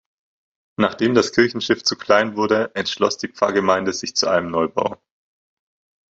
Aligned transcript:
Nachdem 0.79 1.13
das 1.13 1.31
Kirchenschiff 1.31 1.83
zu 1.83 1.95
klein 1.95 2.35
wurde, 2.35 2.73
entschloss 2.73 3.19
die 3.19 3.27
Pfarrgemeinde 3.27 3.93
sich 3.93 4.15
zu 4.15 4.27
einem 4.27 4.49
Neubau. 4.49 4.99